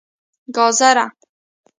[0.53, 1.05] 🥕 ګازره